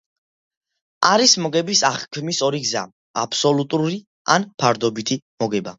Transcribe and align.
არის 1.09 1.35
მოგების 1.43 1.83
აღქმის 1.91 2.41
ორი 2.49 2.63
გზა: 2.67 2.85
აბსოლუტური, 3.27 4.05
ან 4.39 4.53
ფარდობითი 4.63 5.25
მოგება. 5.45 5.69